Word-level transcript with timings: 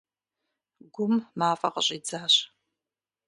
Гум 0.93 1.13
мафӏэ 1.39 1.69
къыщӏидзащ. 1.73 2.35